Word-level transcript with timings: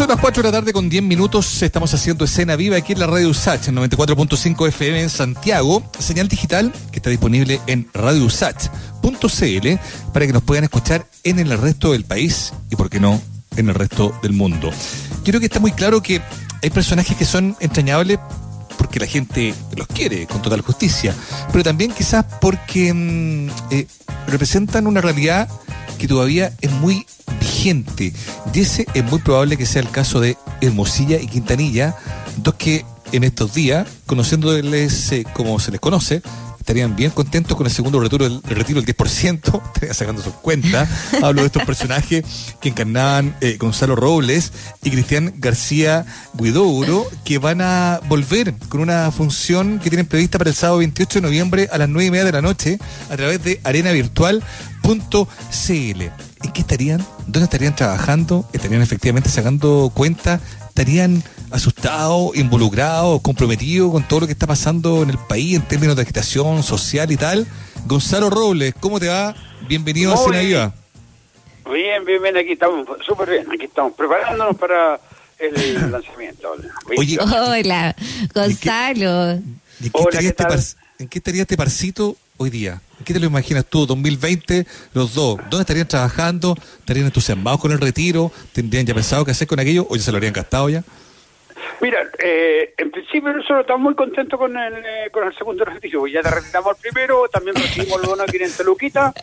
Son 0.00 0.08
las 0.08 0.18
4 0.18 0.42
de 0.42 0.48
la 0.48 0.52
tarde 0.52 0.72
con 0.72 0.88
10 0.88 1.02
minutos. 1.02 1.62
Estamos 1.62 1.92
haciendo 1.92 2.24
escena 2.24 2.56
viva 2.56 2.74
aquí 2.78 2.94
en 2.94 3.00
la 3.00 3.06
radio 3.06 3.28
USACH, 3.28 3.68
en 3.68 3.76
94.5 3.76 4.68
FM 4.68 5.02
en 5.02 5.10
Santiago. 5.10 5.82
Señal 5.98 6.26
digital 6.26 6.72
que 6.90 7.00
está 7.00 7.10
disponible 7.10 7.60
en 7.66 7.86
radiousach.cl 7.92 9.68
para 10.14 10.26
que 10.26 10.32
nos 10.32 10.42
puedan 10.42 10.64
escuchar 10.64 11.04
en 11.22 11.38
el 11.38 11.50
resto 11.50 11.92
del 11.92 12.06
país 12.06 12.54
y, 12.70 12.76
por 12.76 12.88
qué 12.88 12.98
no, 12.98 13.20
en 13.58 13.68
el 13.68 13.74
resto 13.74 14.18
del 14.22 14.32
mundo. 14.32 14.70
Creo 15.22 15.38
que 15.38 15.44
está 15.44 15.60
muy 15.60 15.72
claro 15.72 16.02
que 16.02 16.22
hay 16.62 16.70
personajes 16.70 17.14
que 17.14 17.26
son 17.26 17.54
entrañables 17.60 18.18
porque 18.78 19.00
la 19.00 19.06
gente 19.06 19.54
los 19.76 19.86
quiere 19.86 20.26
con 20.26 20.40
total 20.40 20.62
justicia, 20.62 21.14
pero 21.52 21.62
también 21.62 21.92
quizás 21.92 22.24
porque 22.40 22.94
mm, 22.94 23.50
eh, 23.70 23.86
representan 24.26 24.86
una 24.86 25.02
realidad 25.02 25.46
que 26.00 26.08
todavía 26.08 26.50
es 26.62 26.72
muy 26.72 27.06
vigente. 27.38 28.14
Y 28.54 28.60
ese 28.60 28.86
es 28.94 29.04
muy 29.04 29.18
probable 29.18 29.58
que 29.58 29.66
sea 29.66 29.82
el 29.82 29.90
caso 29.90 30.18
de 30.18 30.38
Hermosilla 30.62 31.20
y 31.20 31.26
Quintanilla, 31.26 31.94
dos 32.38 32.54
que 32.54 32.86
en 33.12 33.22
estos 33.22 33.52
días, 33.52 33.86
conociéndoles 34.06 35.12
eh, 35.12 35.26
como 35.34 35.60
se 35.60 35.72
les 35.72 35.80
conoce, 35.80 36.22
estarían 36.70 36.94
bien 36.94 37.10
contentos 37.10 37.56
con 37.56 37.66
el 37.66 37.72
segundo 37.72 37.98
retiro 37.98 38.28
del, 38.28 38.40
retiro 38.44 38.80
del 38.80 38.94
10%, 38.94 39.62
estarían 39.66 39.94
sacando 39.94 40.22
sus 40.22 40.34
cuentas. 40.34 40.88
Hablo 41.20 41.40
de 41.40 41.46
estos 41.46 41.64
personajes 41.64 42.24
que 42.60 42.68
encarnaban 42.68 43.34
eh, 43.40 43.56
Gonzalo 43.58 43.96
Robles 43.96 44.52
y 44.84 44.92
Cristian 44.92 45.34
García 45.38 46.06
Guidouro, 46.34 47.08
que 47.24 47.38
van 47.38 47.60
a 47.60 47.98
volver 48.08 48.54
con 48.68 48.82
una 48.82 49.10
función 49.10 49.80
que 49.80 49.90
tienen 49.90 50.06
prevista 50.06 50.38
para 50.38 50.50
el 50.50 50.54
sábado 50.54 50.78
28 50.78 51.18
de 51.18 51.22
noviembre 51.22 51.68
a 51.72 51.78
las 51.78 51.88
9 51.88 52.06
y 52.06 52.10
media 52.12 52.24
de 52.24 52.32
la 52.32 52.42
noche 52.42 52.78
a 53.10 53.16
través 53.16 53.42
de 53.42 53.60
arenavirtual.cl. 53.64 56.02
¿En 56.42 56.52
qué 56.52 56.60
estarían? 56.60 57.04
¿Dónde 57.26 57.44
estarían 57.44 57.74
trabajando? 57.74 58.48
¿Estarían 58.52 58.80
efectivamente 58.80 59.28
sacando 59.28 59.90
cuentas? 59.92 60.40
Estarían 60.70 61.22
asustados, 61.50 62.34
involucrados, 62.36 63.20
comprometidos 63.20 63.92
con 63.92 64.06
todo 64.06 64.20
lo 64.20 64.26
que 64.26 64.32
está 64.32 64.46
pasando 64.46 65.02
en 65.02 65.10
el 65.10 65.18
país 65.18 65.56
en 65.56 65.62
términos 65.62 65.96
de 65.96 66.02
agitación 66.02 66.62
social 66.62 67.10
y 67.10 67.16
tal. 67.16 67.46
Gonzalo 67.86 68.30
Robles, 68.30 68.74
¿cómo 68.78 68.98
te 68.98 69.08
va? 69.08 69.34
Bienvenido 69.68 70.14
a 70.14 70.16
Cena 70.16 70.40
Viva. 70.40 70.74
Bien, 71.70 72.04
bien, 72.04 72.22
bien, 72.22 72.36
aquí 72.36 72.52
estamos, 72.52 72.86
súper 73.04 73.30
bien, 73.30 73.46
aquí 73.52 73.64
estamos 73.64 73.92
preparándonos 73.94 74.56
para 74.56 75.00
el 75.38 75.90
lanzamiento. 75.90 76.54
Oye, 76.96 77.18
hola, 77.20 77.94
Gonzalo. 78.34 79.32
¿En 80.98 81.08
qué 81.08 81.18
estaría 81.18 81.42
este 81.42 81.56
parcito 81.56 82.16
hoy 82.36 82.50
día? 82.50 82.80
¿En 83.00 83.04
qué 83.04 83.14
te 83.14 83.20
lo 83.20 83.26
imaginas 83.26 83.64
tú, 83.64 83.86
2020, 83.86 84.66
los 84.92 85.14
dos? 85.14 85.38
¿Dónde 85.48 85.60
estarían 85.60 85.88
trabajando? 85.88 86.54
¿Estarían 86.80 87.06
entusiasmados 87.06 87.58
con 87.58 87.72
el 87.72 87.80
retiro? 87.80 88.30
¿Tendrían 88.52 88.84
ya 88.84 88.92
pensado 88.92 89.24
qué 89.24 89.30
hacer 89.30 89.48
con 89.48 89.58
aquello? 89.58 89.86
¿O 89.88 89.96
ya 89.96 90.02
se 90.02 90.12
lo 90.12 90.18
habrían 90.18 90.34
gastado 90.34 90.68
ya? 90.68 90.84
Mira, 91.80 91.98
eh, 92.22 92.74
en 92.76 92.90
principio 92.90 93.32
nosotros 93.32 93.62
estamos 93.62 93.80
muy 93.80 93.94
contentos 93.94 94.38
con 94.38 94.54
el, 94.54 94.74
eh, 94.74 95.10
con 95.10 95.26
el 95.26 95.34
segundo 95.34 95.64
retiro. 95.64 96.06
Ya 96.08 96.20
te 96.20 96.30
retiramos 96.30 96.76
el 96.76 96.82
primero, 96.82 97.26
también 97.32 97.56
recibimos 97.56 98.02
el 98.02 98.06
bono 98.06 98.22
aquí 98.22 98.36
en 98.36 98.52
Teluquita. 98.52 99.14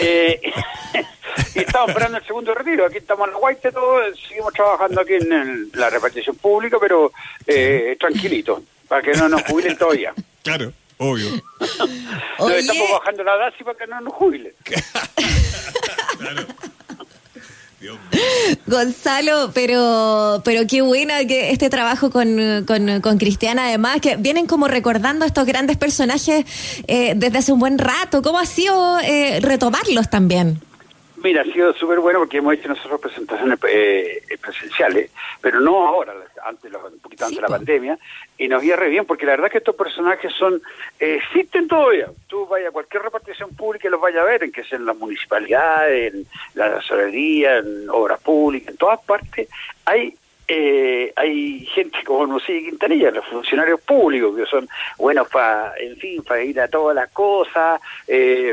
Eh, 0.00 0.40
y 1.54 1.58
estamos 1.60 1.90
esperando 1.90 2.18
el 2.18 2.26
segundo 2.26 2.52
retiro. 2.54 2.86
Aquí 2.86 2.96
estamos 2.98 3.28
en 3.28 3.34
la 3.34 3.38
Guaite, 3.38 3.70
todo, 3.70 4.00
seguimos 4.28 4.52
trabajando 4.52 5.00
aquí 5.00 5.14
en 5.14 5.70
la 5.74 5.90
repartición 5.90 6.34
pública, 6.34 6.76
pero 6.80 7.12
eh, 7.46 7.96
tranquilito, 8.00 8.64
para 8.88 9.00
que 9.00 9.12
no 9.12 9.28
nos 9.28 9.42
jubilen 9.42 9.78
todavía. 9.78 10.12
Claro. 10.42 10.72
Obvio. 11.02 11.30
Nos 12.38 12.50
estamos 12.52 12.90
bajando 12.92 13.24
la 13.24 13.36
DASI 13.36 13.64
para 13.64 13.78
que 13.78 13.86
no 13.86 14.00
nos 14.02 14.12
jubilen. 14.12 14.52
claro. 16.18 16.42
Gonzalo, 18.66 19.50
pero 19.54 20.42
pero 20.44 20.66
qué 20.68 20.82
buena 20.82 21.24
que 21.26 21.52
este 21.52 21.70
trabajo 21.70 22.10
con, 22.10 22.66
con, 22.66 23.00
con, 23.00 23.16
Cristiana, 23.16 23.68
además, 23.68 24.02
que 24.02 24.16
vienen 24.16 24.46
como 24.46 24.68
recordando 24.68 25.24
a 25.24 25.28
estos 25.28 25.46
grandes 25.46 25.78
personajes 25.78 26.44
eh, 26.86 27.14
desde 27.16 27.38
hace 27.38 27.52
un 27.52 27.60
buen 27.60 27.78
rato. 27.78 28.20
¿Cómo 28.20 28.38
ha 28.38 28.44
sido 28.44 28.98
eh, 29.00 29.40
retomarlos 29.40 30.10
también? 30.10 30.60
Mira, 31.22 31.42
ha 31.42 31.44
sido 31.44 31.72
súper 31.74 32.00
bueno 32.00 32.18
porque 32.18 32.38
hemos 32.38 32.54
hecho 32.54 32.68
nosotros 32.68 33.00
presentaciones 33.00 33.58
eh, 33.68 34.22
presenciales, 34.40 35.10
pero 35.40 35.60
no 35.60 35.86
ahora, 35.86 36.14
antes, 36.44 36.70
un 36.72 36.98
poquito 37.00 37.24
antes 37.24 37.36
de 37.36 37.42
la 37.42 37.48
pandemia, 37.48 37.98
y 38.40 38.48
nos 38.48 38.64
iba 38.64 38.74
re 38.74 38.88
bien 38.88 39.04
porque 39.04 39.26
la 39.26 39.32
verdad 39.32 39.50
que 39.50 39.58
estos 39.58 39.76
personajes 39.76 40.32
son, 40.32 40.62
eh, 40.98 41.20
existen 41.22 41.68
todavía. 41.68 42.08
Tú 42.26 42.46
vayas 42.46 42.70
a 42.70 42.72
cualquier 42.72 43.02
repartición 43.02 43.54
pública 43.54 43.86
y 43.86 43.90
los 43.90 44.00
vayas 44.00 44.22
a 44.22 44.24
ver, 44.24 44.42
en 44.42 44.50
que 44.50 44.64
sea 44.64 44.78
en 44.78 44.86
las 44.86 44.96
municipalidades, 44.96 46.14
en 46.14 46.26
la 46.54 46.74
tesorería, 46.76 47.58
en 47.58 47.90
obras 47.90 48.18
públicas, 48.20 48.70
en 48.70 48.78
todas 48.78 48.98
partes, 49.02 49.46
hay 49.84 50.14
eh, 50.52 51.12
hay 51.14 51.64
gente 51.66 51.98
como 52.04 52.26
no 52.26 52.40
sé 52.40 52.58
Quintanilla, 52.58 53.12
los 53.12 53.24
funcionarios 53.26 53.80
públicos 53.82 54.34
que 54.34 54.46
son 54.46 54.68
buenos 54.98 55.28
para, 55.28 55.74
en 55.78 55.96
fin, 55.96 56.24
para 56.24 56.42
ir 56.42 56.58
a 56.60 56.66
todas 56.66 56.96
las 56.96 57.08
cosas. 57.10 57.80
Eh, 58.08 58.52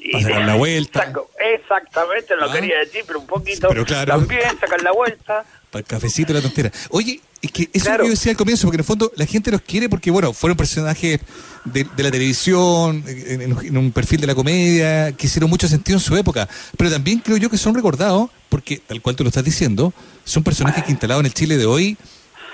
y 0.00 0.22
sacar 0.22 0.46
la 0.46 0.54
vuelta. 0.54 1.12
exactamente, 1.38 2.34
lo 2.36 2.46
ah. 2.46 2.52
quería 2.52 2.78
decir, 2.78 3.04
pero 3.06 3.18
un 3.18 3.26
poquito 3.26 3.68
también 4.06 4.58
sacar 4.58 4.80
la 4.80 4.92
vuelta. 4.92 5.44
Para 5.70 5.80
el 5.80 5.86
cafecito 5.86 6.32
y 6.32 6.36
la 6.36 6.40
tontera. 6.40 6.70
Oye, 6.90 7.20
es 7.44 7.52
que 7.52 7.68
eso 7.72 7.90
es 7.90 7.92
lo 7.92 7.98
que 7.98 8.04
yo 8.04 8.10
decía 8.10 8.32
al 8.32 8.38
comienzo, 8.38 8.66
porque 8.66 8.76
en 8.76 8.80
el 8.80 8.86
fondo 8.86 9.12
la 9.16 9.26
gente 9.26 9.50
los 9.50 9.60
quiere 9.60 9.88
porque, 9.90 10.10
bueno, 10.10 10.32
fueron 10.32 10.56
personajes 10.56 11.20
de, 11.64 11.84
la 11.84 12.10
televisión, 12.10 13.04
en, 13.06 13.76
un 13.76 13.92
perfil 13.92 14.20
de 14.20 14.26
la 14.26 14.34
comedia, 14.34 15.12
que 15.12 15.26
hicieron 15.26 15.50
mucho 15.50 15.68
sentido 15.68 15.98
en 15.98 16.00
su 16.00 16.16
época. 16.16 16.48
Pero 16.78 16.90
también 16.90 17.18
creo 17.18 17.36
yo 17.36 17.50
que 17.50 17.58
son 17.58 17.74
recordados, 17.74 18.30
porque 18.48 18.80
tal 18.86 19.02
cual 19.02 19.14
tú 19.14 19.24
lo 19.24 19.28
estás 19.28 19.44
diciendo, 19.44 19.92
son 20.24 20.42
personajes 20.42 20.84
que 20.84 20.90
instalados 20.90 21.20
en 21.20 21.26
el 21.26 21.34
Chile 21.34 21.58
de 21.58 21.66
hoy 21.66 21.98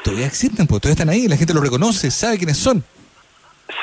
todavía 0.03 0.27
existen, 0.27 0.67
porque 0.67 0.83
todavía 0.83 0.95
están 0.95 1.09
ahí, 1.09 1.29
la 1.29 1.37
gente 1.37 1.55
los 1.55 1.63
reconoce, 1.63 2.11
sabe 2.11 2.37
quiénes 2.37 2.57
son. 2.57 2.83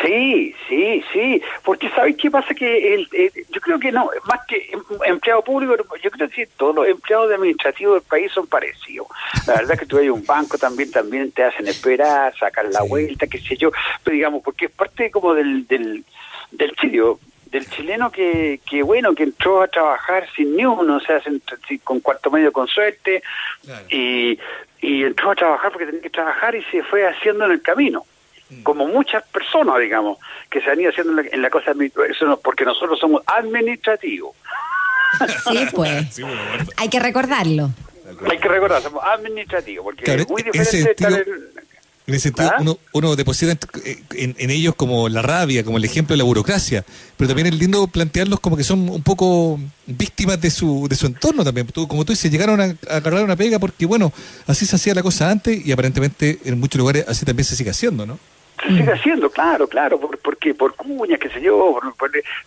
Sí, 0.01 0.55
sí, 0.67 1.03
sí, 1.13 1.41
porque 1.63 1.89
¿sabes 1.89 2.15
qué 2.17 2.29
pasa? 2.29 2.53
Que 2.53 2.93
el, 2.93 3.09
yo 3.49 3.61
creo 3.61 3.79
que 3.79 3.91
no, 3.91 4.09
más 4.25 4.39
que 4.47 4.69
em, 4.71 4.81
empleado 5.05 5.43
público, 5.43 5.75
yo 6.01 6.11
creo 6.11 6.29
que 6.29 6.47
todos 6.57 6.75
los 6.75 6.87
empleados 6.87 7.31
administrativos 7.31 7.95
del 7.95 8.09
país 8.09 8.31
son 8.31 8.47
parecidos. 8.47 9.07
La 9.45 9.55
verdad 9.55 9.73
es 9.73 9.79
que 9.79 9.85
tú 9.85 9.97
hay 9.97 10.09
un 10.09 10.25
banco 10.25 10.57
también, 10.57 10.91
también 10.91 11.31
te 11.31 11.43
hacen 11.43 11.67
esperar, 11.67 12.35
sacar 12.37 12.65
la 12.65 12.81
vuelta, 12.83 13.27
qué 13.27 13.39
sé 13.39 13.55
yo, 13.55 13.71
pero 14.03 14.15
digamos, 14.15 14.43
porque 14.43 14.65
es 14.65 14.71
parte 14.71 15.11
como 15.11 15.33
del, 15.33 15.67
del, 15.67 16.03
del 16.51 16.75
del 17.51 17.69
chileno 17.69 18.11
que, 18.11 18.59
que 18.69 18.83
bueno, 18.83 19.15
que 19.15 19.23
entró 19.23 19.61
a 19.61 19.67
trabajar 19.67 20.27
sin 20.35 20.55
ni 20.55 20.65
uno, 20.65 20.97
o 20.97 20.99
sea, 20.99 21.21
con 21.83 22.01
cuarto 22.01 22.29
medio 22.29 22.51
con 22.51 22.67
suerte, 22.67 23.23
y, 23.89 24.37
y 24.81 25.03
entró 25.03 25.31
a 25.31 25.35
trabajar 25.35 25.71
porque 25.71 25.85
tenía 25.85 26.01
que 26.01 26.09
trabajar 26.09 26.55
y 26.55 26.63
se 26.63 26.83
fue 26.83 27.07
haciendo 27.07 27.45
en 27.45 27.51
el 27.51 27.61
camino. 27.61 28.05
Mm. 28.49 28.63
como 28.63 28.87
muchas 28.87 29.23
personas, 29.23 29.79
digamos, 29.79 30.17
que 30.49 30.61
se 30.61 30.69
han 30.69 30.79
ido 30.79 30.89
haciendo 30.89 31.21
en 31.21 31.41
la, 31.41 31.49
cosa 31.49 31.73
eso 32.09 32.39
porque 32.41 32.63
nosotros 32.63 32.97
somos 32.99 33.21
administrativos. 33.25 34.35
Sí, 35.49 35.67
pues. 35.73 36.21
Hay 36.77 36.89
que 36.89 36.99
recordarlo. 36.99 37.71
Hay 38.29 38.37
que 38.37 38.47
recordar, 38.47 38.81
somos 38.81 39.03
administrativos, 39.03 39.83
porque 39.83 40.13
es 40.13 40.29
muy 40.29 40.43
diferente 40.43 40.91
estar 40.91 41.11
en, 41.11 41.25
en 42.07 42.13
ese 42.13 42.23
sentido, 42.23 42.51
¿Ah? 42.53 42.57
uno, 42.61 42.79
uno 42.93 43.17
deposita 43.17 43.57
en, 44.13 44.49
ellos 44.49 44.75
como 44.75 45.09
la 45.09 45.21
rabia, 45.21 45.65
como 45.65 45.77
el 45.77 45.83
ejemplo 45.83 46.13
de 46.13 46.17
la 46.19 46.23
burocracia, 46.23 46.85
pero 47.17 47.27
también 47.27 47.47
es 47.47 47.55
lindo 47.59 47.85
plantearlos 47.87 48.39
como 48.39 48.55
que 48.55 48.63
son 48.63 48.87
un 48.87 49.03
poco 49.03 49.59
víctimas 49.85 50.39
de 50.39 50.49
su, 50.49 50.87
de 50.87 50.95
su 50.95 51.05
entorno 51.05 51.43
también. 51.43 51.67
como 51.67 52.05
tú 52.05 52.13
dices, 52.13 52.31
llegaron 52.31 52.61
a, 52.61 52.75
agarrar 52.89 53.25
una 53.25 53.35
pega 53.35 53.59
porque, 53.59 53.85
bueno, 53.85 54.13
así 54.47 54.65
se 54.65 54.77
hacía 54.77 54.95
la 54.95 55.03
cosa 55.03 55.29
antes 55.29 55.65
y 55.65 55.69
aparentemente 55.73 56.39
en 56.45 56.57
muchos 56.57 56.79
lugares 56.79 57.03
así 57.09 57.25
también 57.25 57.43
se 57.43 57.57
sigue 57.57 57.71
haciendo, 57.71 58.05
¿no? 58.05 58.17
Se 58.61 58.67
sigue 58.69 58.91
haciendo, 58.91 59.29
claro, 59.29 59.67
claro, 59.67 59.99
por, 59.99 60.17
porque 60.19 60.53
por 60.53 60.75
cuñas, 60.75 61.19
qué 61.19 61.29
sé 61.29 61.41
yo, 61.41 61.79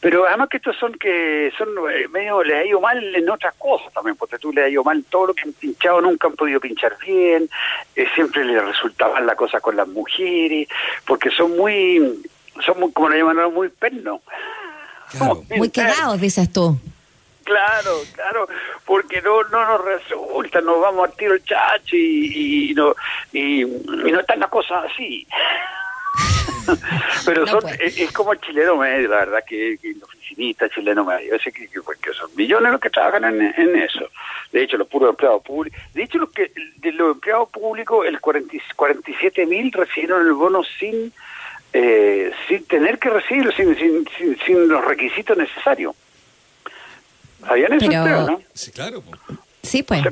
pero 0.00 0.26
además 0.26 0.48
que 0.48 0.56
estos 0.56 0.76
son 0.76 0.92
que 0.94 1.52
son 1.56 1.68
eh, 1.90 2.08
medio, 2.08 2.42
les 2.42 2.56
ha 2.56 2.64
ido 2.64 2.80
mal 2.80 3.14
en 3.14 3.28
otras 3.30 3.54
cosas 3.54 3.92
también, 3.92 4.16
porque 4.16 4.38
tú 4.38 4.52
le 4.52 4.64
ha 4.64 4.68
ido 4.68 4.82
mal 4.82 5.04
todo 5.08 5.28
lo 5.28 5.34
que 5.34 5.42
han 5.42 5.52
pinchado, 5.52 6.00
nunca 6.00 6.26
han 6.26 6.34
podido 6.34 6.60
pinchar 6.60 6.96
bien, 7.04 7.48
eh, 7.94 8.06
siempre 8.14 8.44
les 8.44 8.64
resultaban 8.64 9.26
la 9.26 9.36
cosa 9.36 9.60
con 9.60 9.76
las 9.76 9.86
mujeres, 9.88 10.68
porque 11.06 11.30
son 11.30 11.56
muy, 11.56 12.22
son 12.64 12.80
muy, 12.80 12.92
como 12.92 13.08
le 13.08 13.18
llaman 13.18 13.52
muy 13.52 13.68
pernos. 13.68 14.20
Muy 15.56 15.70
quedados, 15.70 16.20
dices 16.20 16.52
tú. 16.52 16.78
Claro, 17.44 17.90
claro, 18.14 18.48
porque 18.84 19.20
no 19.22 19.42
no 19.44 19.64
nos 19.64 19.84
resulta, 19.84 20.60
nos 20.60 20.80
vamos 20.80 21.08
al 21.08 21.16
tiro 21.16 21.34
el 21.34 21.42
chachi 21.42 21.96
y, 21.96 22.70
y 22.70 22.74
no 22.74 22.94
y, 23.32 23.62
y 23.62 24.12
no 24.12 24.20
están 24.20 24.38
las 24.38 24.50
cosas 24.50 24.84
así. 24.84 25.26
Pero 27.24 27.46
son, 27.46 27.62
es, 27.78 28.12
como 28.12 28.32
el 28.32 28.40
chileno 28.40 28.76
medio, 28.76 29.08
la 29.08 29.16
verdad, 29.16 29.44
que, 29.46 29.78
el 29.82 30.02
oficinista 30.02 30.68
chileno 30.68 31.04
medio, 31.04 31.34
ese 31.34 31.52
que, 31.52 31.68
que, 31.68 32.12
son 32.12 32.30
millones 32.36 32.72
los 32.72 32.80
que 32.80 32.90
trabajan 32.90 33.24
en, 33.24 33.76
eso. 33.76 34.08
De 34.52 34.62
hecho, 34.62 34.76
los 34.76 34.88
puros 34.88 35.10
empleados 35.10 35.42
públicos, 35.42 35.78
de 35.94 36.02
hecho, 36.02 36.18
los 36.18 36.30
que 36.30 36.52
de 36.76 36.92
los 36.92 37.14
empleados 37.14 37.48
públicos, 37.50 38.06
el 38.06 38.20
47 38.20 39.46
mil 39.46 39.72
recibieron 39.72 40.26
el 40.26 40.32
bono 40.32 40.62
sin 40.78 41.12
eh, 41.72 42.32
sin 42.48 42.64
tener 42.64 42.98
que 42.98 43.10
recibirlo, 43.10 43.52
sin, 43.52 43.76
sin, 43.76 44.04
sin, 44.44 44.68
los 44.68 44.84
requisitos 44.84 45.36
necesarios. 45.36 45.94
¿Sabían 47.46 47.74
eso? 47.74 47.86
Pero... 47.88 48.26
¿no? 48.26 48.42
Sí, 48.52 48.72
claro. 48.72 49.02
Sí, 49.62 49.82
pues. 49.82 50.02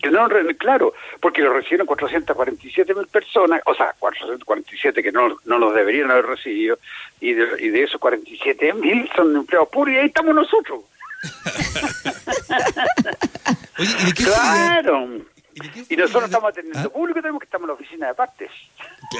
Que 0.00 0.10
no, 0.10 0.28
claro, 0.58 0.94
porque 1.20 1.42
lo 1.42 1.52
recibieron 1.52 1.86
447 1.86 2.92
mil 2.92 3.06
personas, 3.06 3.60
o 3.66 3.74
sea, 3.74 3.94
447 3.98 5.00
que 5.00 5.12
no, 5.12 5.36
no 5.44 5.58
los 5.58 5.74
deberían 5.74 6.10
haber 6.10 6.26
recibido, 6.26 6.76
y 7.20 7.34
de, 7.34 7.46
y 7.60 7.68
de 7.68 7.84
esos 7.84 8.00
47 8.00 8.72
mil 8.74 9.08
son 9.14 9.36
empleados 9.36 9.68
puros, 9.68 9.94
y 9.94 9.98
ahí 9.98 10.06
estamos 10.06 10.34
nosotros. 10.34 10.80
Oye, 13.78 13.94
¿y 14.00 14.04
de 14.06 14.12
qué 14.12 14.24
claro. 14.24 15.08
¿Y 15.54 15.60
de 15.60 15.70
qué 15.70 15.94
Y 15.94 15.96
nosotros 15.96 16.24
estamos 16.24 16.50
atendiendo 16.50 16.88
¿Ah? 16.88 16.92
público, 16.92 17.20
tenemos 17.20 17.40
que 17.40 17.46
estamos 17.46 17.64
en 17.64 17.68
la 17.68 17.74
oficina 17.74 18.08
de 18.08 18.14
partes. 18.14 18.50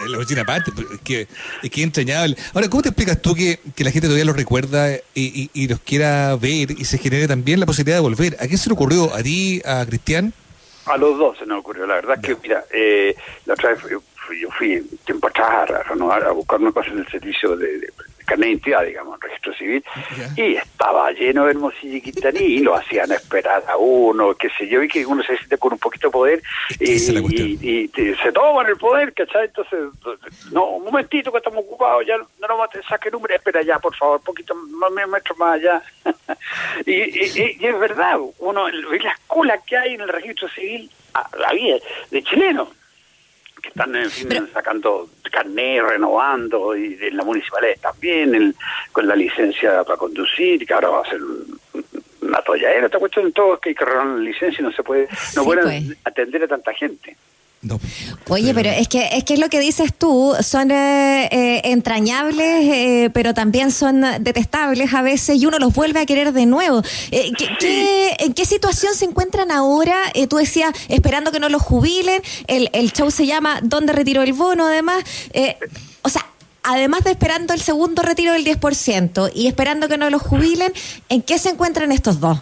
La 0.08 0.18
oficina 0.18 0.42
aparte, 0.42 0.72
pero 0.74 0.92
es 0.92 1.00
que, 1.00 1.28
es 1.62 1.70
que 1.70 1.80
es 1.80 1.86
entrañable. 1.86 2.36
Ahora, 2.54 2.68
¿cómo 2.68 2.82
te 2.82 2.88
explicas 2.88 3.20
tú 3.20 3.34
que, 3.34 3.60
que 3.74 3.84
la 3.84 3.90
gente 3.90 4.08
todavía 4.08 4.24
los 4.24 4.36
recuerda 4.36 4.92
y, 4.92 5.00
y, 5.14 5.50
y 5.54 5.68
los 5.68 5.80
quiera 5.80 6.36
ver 6.36 6.72
y 6.72 6.84
se 6.84 6.98
genere 6.98 7.28
también 7.28 7.60
la 7.60 7.66
posibilidad 7.66 7.96
de 7.96 8.02
volver? 8.02 8.36
¿A 8.40 8.48
qué 8.48 8.56
se 8.56 8.68
le 8.68 8.74
ocurrió? 8.74 9.14
¿A 9.14 9.22
ti, 9.22 9.60
a 9.64 9.84
Cristian? 9.86 10.32
A 10.86 10.96
los 10.96 11.18
dos 11.18 11.38
se 11.38 11.46
nos 11.46 11.60
ocurrió. 11.60 11.86
La 11.86 11.96
verdad 11.96 12.20
que, 12.20 12.36
mira, 12.42 12.64
eh, 12.72 13.14
la 13.44 13.54
otra 13.54 13.70
vez 13.70 13.80
fui, 13.80 14.40
yo 14.40 14.50
fui 14.50 14.80
tiempo 15.04 15.28
atrás 15.28 15.70
a 15.70 15.82
renovar, 15.82 16.24
a 16.24 16.32
buscar 16.32 16.60
una 16.60 16.72
cosa 16.72 16.90
en 16.90 16.98
el 16.98 17.08
servicio 17.08 17.56
de, 17.56 17.78
de, 17.78 17.92
carnet 18.24 18.46
de 18.46 18.50
identidad, 18.50 18.84
digamos, 18.84 19.18
civil, 19.66 19.84
y 20.36 20.56
estaba 20.56 21.10
lleno 21.12 21.44
de 21.44 21.50
Hermosillo 21.50 21.96
y 21.96 22.00
Quintaní, 22.00 22.40
y 22.40 22.58
lo 22.60 22.74
hacían 22.76 23.10
esperar 23.12 23.62
a 23.68 23.76
uno, 23.76 24.34
qué 24.34 24.48
sé 24.58 24.68
yo, 24.68 24.82
y 24.82 24.88
que 24.88 25.04
uno 25.04 25.22
se 25.22 25.36
siente 25.36 25.58
con 25.58 25.72
un 25.72 25.78
poquito 25.78 26.08
de 26.08 26.12
poder, 26.12 26.42
y, 26.80 27.90
y- 27.94 28.16
se 28.22 28.32
toman 28.32 28.66
el 28.66 28.76
poder, 28.76 29.12
¿cachai? 29.12 29.46
Entonces, 29.46 29.80
no, 30.52 30.64
un 30.76 30.84
momentito 30.84 31.30
que 31.32 31.38
estamos 31.38 31.60
ocupados, 31.60 32.04
ya 32.06 32.16
no 32.16 32.48
nos 32.48 32.58
mate, 32.58 32.80
saque 32.88 33.10
número, 33.10 33.34
espera 33.34 33.62
ya, 33.62 33.78
por 33.78 33.94
favor, 33.96 34.20
poquito 34.20 34.54
más, 34.54 34.90
medio 34.92 35.08
metro 35.08 35.34
más 35.36 35.54
allá. 35.54 35.82
y, 36.86 36.92
y- 36.92 37.58
es 37.66 37.78
verdad, 37.78 38.18
uno 38.38 38.64
ve 38.64 39.00
las 39.00 39.18
colas 39.26 39.60
que 39.66 39.76
hay 39.76 39.94
en 39.94 40.00
el 40.02 40.08
registro 40.08 40.48
civil, 40.48 40.90
a- 41.14 41.28
la 41.38 41.52
vida 41.52 41.76
de 42.10 42.22
chilenos 42.22 42.68
que 43.66 43.78
están 43.80 43.94
en 43.96 44.10
fin, 44.10 44.26
Pero- 44.28 44.46
sacando 44.48 45.08
carnet, 45.30 45.82
renovando, 45.82 46.74
y 46.76 46.94
de 46.94 47.10
la 47.10 47.24
municipalidad 47.24 47.74
también, 47.80 48.34
el, 48.34 48.54
con 48.92 49.06
la 49.06 49.14
licencia 49.16 49.84
para 49.84 49.96
conducir, 49.98 50.64
que 50.66 50.72
ahora 50.74 50.88
va 50.88 51.00
a 51.02 51.10
ser 51.10 51.22
un- 51.22 51.58
una 52.22 52.40
tolladera, 52.42 52.86
esta 52.86 52.98
cuestión, 52.98 53.32
todo 53.32 53.58
que 53.60 53.68
hay 53.70 53.74
que 53.74 53.84
renovar 53.84 54.06
la 54.06 54.20
licencia 54.20 54.60
y 54.60 54.64
no 54.64 54.72
se 54.72 54.82
puede, 54.82 55.06
no 55.10 55.42
Sí, 55.42 55.44
pueden 55.44 55.62
pues. 55.86 55.98
atender 56.04 56.42
a 56.44 56.48
tanta 56.48 56.72
gente. 56.72 57.16
Oye, 58.28 58.52
pero 58.54 58.70
es 58.70 58.88
que 58.88 59.08
es 59.12 59.24
que 59.24 59.34
es 59.34 59.40
lo 59.40 59.48
que 59.48 59.60
dices 59.60 59.92
tú, 59.96 60.34
son 60.42 60.70
eh, 60.70 61.28
eh, 61.30 61.60
entrañables, 61.64 62.64
eh, 62.64 63.10
pero 63.12 63.34
también 63.34 63.70
son 63.70 64.02
detestables 64.20 64.92
a 64.94 65.02
veces 65.02 65.40
y 65.40 65.46
uno 65.46 65.58
los 65.58 65.74
vuelve 65.74 66.00
a 66.00 66.06
querer 66.06 66.32
de 66.32 66.46
nuevo. 66.46 66.82
Eh, 67.10 67.30
¿qué, 67.36 67.48
qué- 67.58 68.16
¿En 68.20 68.32
qué 68.34 68.44
situación 68.44 68.94
se 68.94 69.04
encuentran 69.04 69.50
ahora? 69.50 69.96
Tú 70.28 70.36
decías, 70.36 70.72
esperando 70.88 71.32
que 71.32 71.40
no 71.40 71.48
los 71.48 71.62
jubilen, 71.62 72.22
el, 72.46 72.70
el 72.72 72.92
show 72.92 73.10
se 73.10 73.26
llama 73.26 73.60
¿Dónde 73.62 73.92
retiro 73.92 74.22
el 74.22 74.32
bono? 74.32 74.66
Además, 74.66 75.02
o 76.02 76.08
sea, 76.08 76.24
además 76.62 77.04
de 77.04 77.10
esperando 77.12 77.52
el 77.54 77.60
segundo 77.60 78.02
retiro 78.02 78.32
del 78.32 78.44
10% 78.44 79.30
y 79.34 79.46
esperando 79.46 79.88
que 79.88 79.98
no 79.98 80.08
los 80.10 80.22
jubilen, 80.22 80.72
¿en 81.08 81.22
qué 81.22 81.38
se 81.38 81.50
encuentran 81.50 81.92
estos 81.92 82.20
dos? 82.20 82.38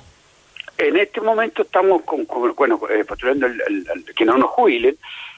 En 0.78 0.96
este 0.96 1.20
momento 1.20 1.62
estamos 1.62 2.02
con, 2.02 2.24
con- 2.26 2.54
bueno, 2.54 2.80
eh, 2.90 3.04
postulando 3.04 3.46
el- 3.46 3.62
el- 3.68 3.86
el- 3.94 4.14
que 4.14 4.24
no 4.24 4.36
nos 4.36 4.50
jubilen, 4.50 4.96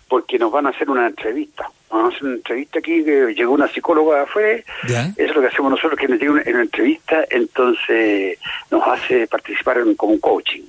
porque 0.09 0.39
nos 0.39 0.51
van 0.53 0.67
a 0.67 0.71
hacer 0.71 0.89
una 0.89 1.07
entrevista. 1.07 1.69
Nos 1.91 2.03
van 2.03 2.05
a 2.05 2.09
hacer 2.15 2.25
una 2.25 2.35
entrevista 2.37 2.79
aquí, 2.79 3.05
que 3.05 3.35
llegó 3.35 3.53
una 3.53 3.69
psicóloga 3.69 4.23
afuera, 4.23 4.63
¿Ya? 4.89 5.03
eso 5.17 5.31
es 5.31 5.35
lo 5.35 5.41
que 5.43 5.49
hacemos 5.49 5.71
nosotros, 5.73 5.99
que 5.99 6.09
nos 6.09 6.19
llega 6.19 6.33
una, 6.33 6.43
en 6.43 6.55
una 6.55 6.63
entrevista, 6.63 7.25
entonces 7.31 8.39
nos 8.71 8.87
hace 8.87 9.27
participar 9.27 9.79
en, 9.79 9.95
como 9.95 10.13
un 10.15 10.21
coaching. 10.21 10.63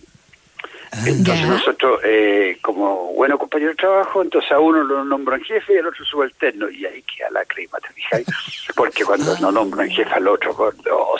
Entonces 1.05 1.41
Ya. 1.41 1.47
nosotros, 1.47 2.01
eh, 2.03 2.57
como 2.61 3.13
buenos 3.13 3.39
compañeros 3.39 3.75
de 3.75 3.81
trabajo, 3.81 4.21
entonces 4.21 4.51
a 4.51 4.59
uno 4.59 4.83
lo 4.83 5.03
nombran 5.03 5.41
jefe 5.43 5.73
y 5.73 5.77
al 5.77 5.87
otro 5.87 6.03
subalterno, 6.05 6.69
y 6.69 6.85
ahí 6.85 7.03
queda 7.03 7.29
la 7.31 7.45
crema, 7.45 7.77
¿te 7.79 7.89
fijas? 7.93 8.23
Porque 8.75 9.03
cuando 9.05 9.37
no 9.39 9.51
nombran 9.51 9.89
jefe 9.89 10.13
al 10.13 10.27
otro, 10.27 10.73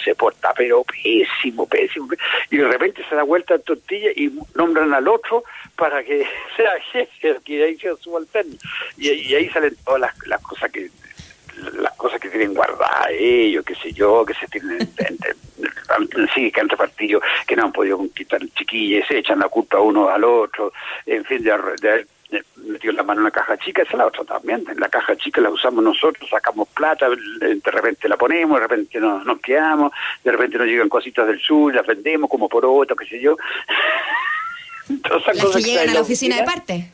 se 0.04 0.16
porta 0.16 0.54
pero 0.56 0.84
pésimo, 0.84 1.68
pésimo, 1.68 2.08
y 2.50 2.58
de 2.58 2.68
repente 2.68 3.04
se 3.10 3.16
da 3.16 3.24
vuelta 3.24 3.56
en 3.56 3.62
tortilla 3.64 4.10
y 4.16 4.32
nombran 4.56 4.94
al 4.94 5.08
otro 5.08 5.44
para 5.76 6.04
que 6.04 6.26
sea 6.56 6.72
jefe, 6.92 7.38
que 7.46 7.64
ahí 7.64 7.78
sea 7.78 7.96
subalterno, 7.98 8.56
y, 8.98 9.10
y 9.12 9.36
ahí 9.36 9.50
salen 9.50 9.76
todas 9.86 10.02
las, 10.02 10.28
las 10.28 10.42
cosas 10.42 10.72
que 10.72 10.90
las 11.80 11.94
cosas 11.94 12.20
que 12.20 12.30
tienen 12.30 12.54
guardadas 12.54 13.08
ellos, 13.12 13.64
qué 13.66 13.76
sé 13.76 13.92
yo, 13.94 14.26
que 14.26 14.34
se 14.34 14.48
tienen 14.48 14.80
en- 14.98 15.08
en- 15.08 16.10
en- 16.18 16.30
sí, 16.34 16.52
que 16.52 16.62
han 16.62 16.70
repartido, 16.70 17.22
que 17.48 17.56
no 17.56 17.66
han 17.66 17.72
podido 17.72 17.98
conquistar 17.98 18.40
chiquillas, 18.56 19.08
se 19.08 19.18
echan 19.20 19.40
la 19.40 19.50
culpa 19.50 19.80
uno 19.80 20.10
al 20.10 20.24
otro, 20.24 20.72
en 21.06 21.24
fin, 21.26 21.44
de, 21.44 21.52
de 21.82 22.06
metido 22.58 22.92
la 22.94 23.04
mano 23.04 23.22
en 23.22 23.26
la 23.26 23.32
caja 23.32 23.58
chica, 23.58 23.82
esa 23.84 23.92
es 23.94 23.98
la 23.98 24.08
otra 24.08 24.24
también, 24.26 24.66
en 24.70 24.80
la 24.80 24.90
caja 24.90 25.16
chica 25.16 25.40
la 25.40 25.50
usamos 25.50 25.82
nosotros, 25.84 26.30
sacamos 26.30 26.68
plata, 26.70 27.08
de 27.10 27.72
repente 27.72 28.10
la 28.10 28.18
ponemos, 28.18 28.60
de 28.60 28.68
repente 28.68 29.00
nos, 29.00 29.26
nos 29.26 29.40
quedamos, 29.40 29.94
de 30.26 30.32
repente 30.34 30.58
nos 30.58 30.68
llegan 30.68 30.90
cositas 30.90 31.26
del 31.26 31.40
sur, 31.40 31.74
las 31.74 31.88
vendemos 31.88 32.30
como 32.30 32.50
por 32.50 32.66
otro, 32.66 32.96
qué 32.98 33.06
sé 33.06 33.22
yo. 33.22 33.38
Todas 35.04 35.22
esas 35.24 35.36
Las 35.36 35.46
cosas 35.46 35.64
que 35.64 35.70
llegan 35.72 35.90
a 35.90 35.94
la 35.94 36.02
oficina 36.02 36.36
de 36.38 36.44
parte. 36.44 36.92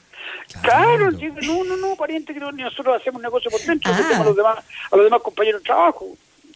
Claro, 0.62 1.12
sí, 1.12 1.31
no, 1.48 1.63
no, 1.63 1.78
no, 1.78 1.95
pariente, 1.95 2.34
que 2.34 2.40
nosotros 2.40 3.00
hacemos 3.01 3.22
negocio 3.22 3.50
por 3.51 3.62
dentro, 3.62 3.92
Ah. 3.92 3.95
hacemos 3.98 4.19
a 4.19 4.24
los 4.25 4.36
demás, 4.36 4.57
a 4.92 4.95
los 4.95 5.06
demás 5.06 5.22
compañeros 5.22 5.62
de 5.62 5.66
trabajo, 5.66 6.07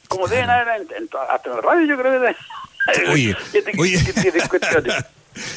como 0.08 0.28
deben 0.28 0.50
haber 0.50 0.82
en, 0.82 0.88
en 0.96 1.10
hasta 1.30 1.50
en 1.50 1.56
la 1.56 1.62
radio, 1.62 1.86
yo 1.88 1.98
creo 1.98 2.12
que 2.12 2.28
deben- 2.28 3.12
Oye, 3.12 3.36
que 3.52 3.62
te- 3.62 3.82
oye. 3.82 4.04
que 4.06 4.14
tienen 4.14 4.48
cuestiones. 4.48 4.94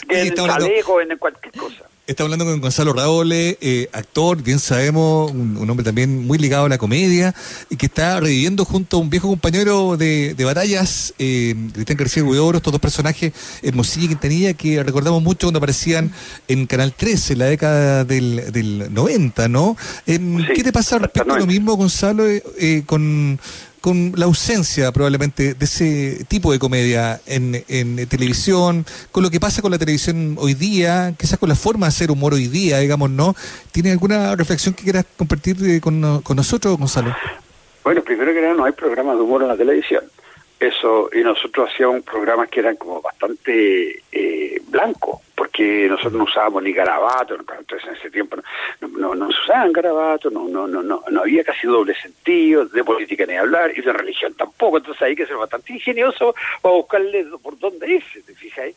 Que 0.08 0.14
Oye, 0.14 0.20
en 0.22 0.26
estamos 0.28 0.50
hablando- 0.50 0.66
chaleco, 0.66 1.00
en 1.00 1.18
cualquier 1.18 1.54
cosa. 1.54 1.84
Estamos 2.10 2.32
hablando 2.32 2.52
con 2.52 2.60
Gonzalo 2.60 2.92
Raole, 2.92 3.56
eh, 3.60 3.88
actor, 3.92 4.42
bien 4.42 4.58
sabemos, 4.58 5.30
un, 5.30 5.56
un 5.56 5.70
hombre 5.70 5.84
también 5.84 6.26
muy 6.26 6.38
ligado 6.38 6.64
a 6.64 6.68
la 6.68 6.76
comedia, 6.76 7.36
y 7.70 7.76
que 7.76 7.86
está 7.86 8.18
reviviendo 8.18 8.64
junto 8.64 8.96
a 8.96 9.00
un 9.00 9.10
viejo 9.10 9.28
compañero 9.28 9.96
de, 9.96 10.34
de 10.34 10.44
batallas, 10.44 11.14
eh, 11.20 11.54
Cristian 11.72 11.96
García 11.96 12.24
Huidobro, 12.24 12.56
estos 12.56 12.72
dos 12.72 12.80
personajes, 12.80 13.32
Hermosilla 13.62 14.06
y 14.06 14.08
Quintanilla, 14.08 14.54
que 14.54 14.82
recordamos 14.82 15.22
mucho 15.22 15.46
cuando 15.46 15.58
aparecían 15.58 16.10
en 16.48 16.66
Canal 16.66 16.92
13, 16.94 17.34
en 17.34 17.38
la 17.38 17.44
década 17.44 18.04
del, 18.04 18.50
del 18.50 18.92
90, 18.92 19.46
¿no? 19.46 19.76
Em, 20.04 20.38
Sí, 20.38 20.46
¿Qué 20.56 20.64
te 20.64 20.72
pasa 20.72 20.98
respecto 20.98 21.32
a 21.32 21.38
lo 21.38 21.44
90. 21.44 21.46
mismo, 21.46 21.76
Gonzalo, 21.76 22.26
eh, 22.26 22.42
eh, 22.58 22.82
con, 22.86 23.38
con 23.80 24.12
la 24.16 24.26
ausencia 24.26 24.92
probablemente 24.92 25.54
de 25.54 25.64
ese 25.64 26.24
tipo 26.26 26.52
de 26.52 26.58
comedia 26.58 27.20
en, 27.26 27.64
en 27.68 28.06
televisión, 28.06 28.84
con 29.10 29.22
lo 29.22 29.30
que 29.30 29.40
pasa 29.40 29.62
con 29.62 29.70
la 29.70 29.78
televisión 29.78 30.36
hoy 30.38 30.54
día, 30.54 31.14
quizás 31.18 31.38
con 31.38 31.48
la 31.48 31.54
forma 31.54 31.86
de 31.86 31.88
hacer 31.88 32.10
humor 32.10 32.34
hoy 32.34 32.48
día, 32.48 32.78
digamos, 32.78 33.10
¿no? 33.10 33.34
¿Tiene 33.72 33.92
alguna 33.92 34.36
reflexión 34.36 34.74
que 34.74 34.84
quieras 34.84 35.06
compartir 35.16 35.56
eh, 35.64 35.80
con, 35.80 36.20
con 36.22 36.36
nosotros, 36.36 36.78
Gonzalo? 36.78 37.14
Bueno, 37.84 38.02
primero 38.02 38.32
que 38.32 38.40
nada, 38.40 38.54
no 38.54 38.64
hay 38.64 38.72
programas 38.72 39.16
de 39.16 39.22
humor 39.22 39.42
en 39.42 39.48
la 39.48 39.56
televisión. 39.56 40.04
Eso, 40.58 41.08
y 41.14 41.22
nosotros 41.22 41.70
hacíamos 41.72 42.02
programas 42.02 42.50
que 42.50 42.60
eran 42.60 42.76
como 42.76 43.00
bastante 43.00 44.02
eh, 44.12 44.60
blancos, 44.68 45.20
porque 45.40 45.86
nosotros 45.88 46.12
no 46.12 46.24
usábamos 46.24 46.62
ni 46.62 46.70
garabatos, 46.74 47.40
entonces 47.40 47.88
en 47.88 47.94
ese 47.94 48.10
tiempo 48.10 48.36
no, 48.82 48.88
no, 48.88 49.14
no 49.14 49.32
se 49.32 49.40
usaban 49.40 49.72
garabatos, 49.72 50.30
no, 50.30 50.46
no, 50.46 50.66
no, 50.66 50.82
no, 50.82 51.02
no 51.10 51.20
había 51.22 51.42
casi 51.42 51.66
doble 51.66 51.94
sentido, 51.94 52.66
de 52.66 52.84
política 52.84 53.24
ni 53.24 53.36
hablar, 53.36 53.72
y 53.74 53.80
de 53.80 53.90
religión 53.90 54.34
tampoco, 54.34 54.76
entonces 54.76 55.00
hay 55.00 55.16
que 55.16 55.24
ser 55.24 55.36
bastante 55.36 55.72
ingenioso 55.72 56.34
para 56.60 56.74
buscarle 56.74 57.24
por 57.42 57.58
dónde 57.58 57.90
irse, 57.90 58.20
¿te 58.20 58.34
fijáis? 58.34 58.76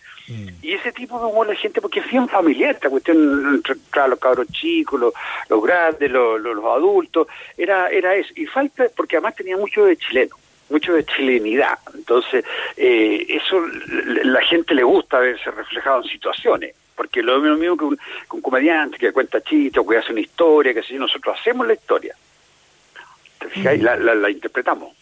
Y 0.61 0.71
ese 0.71 0.93
tipo 0.93 1.19
de 1.19 1.25
humor 1.25 1.47
la 1.47 1.55
gente, 1.55 1.81
porque 1.81 1.99
es 1.99 2.09
bien 2.09 2.29
familiar, 2.29 2.75
esta 2.75 2.89
cuestión 2.89 3.55
entre 3.55 3.73
entre 3.73 4.07
los 4.07 4.19
cabros 4.19 4.47
chicos, 4.47 4.97
los, 4.97 5.13
los 5.49 5.61
grandes, 5.61 6.09
los, 6.09 6.39
los, 6.39 6.55
los 6.55 6.65
adultos, 6.65 7.27
era, 7.57 7.89
era 7.89 8.15
eso. 8.15 8.31
Y 8.37 8.45
falta, 8.45 8.85
porque 8.95 9.17
además 9.17 9.35
tenía 9.35 9.57
mucho 9.57 9.83
de 9.83 9.97
chileno, 9.97 10.37
mucho 10.73 10.93
de 10.93 11.05
chilenidad. 11.05 11.77
Entonces, 11.93 12.43
eh, 12.75 13.25
eso 13.29 13.61
la 14.23 14.41
gente 14.41 14.73
le 14.73 14.83
gusta 14.83 15.19
verse 15.19 15.49
reflejado 15.51 16.01
en 16.03 16.09
situaciones. 16.09 16.75
Porque 16.95 17.23
lo 17.23 17.39
mismo, 17.39 17.75
que, 17.77 17.85
un, 17.85 17.95
que 17.97 18.35
un 18.35 18.41
comediante 18.41 18.97
que 18.97 19.11
cuenta 19.11 19.41
chistes 19.41 19.81
que 19.87 19.97
hace 19.97 20.11
una 20.11 20.21
historia, 20.21 20.73
que 20.73 20.81
yo, 20.83 20.99
nosotros 20.99 21.37
hacemos 21.39 21.65
la 21.65 21.73
historia. 21.73 22.15
¿Te 23.39 23.47
fijas? 23.49 23.75
Y 23.75 23.77
la, 23.79 23.95
la, 23.95 24.13
la 24.15 24.29
interpretamos. 24.29 24.93